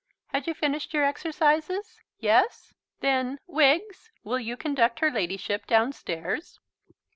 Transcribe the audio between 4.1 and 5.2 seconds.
will you conduct her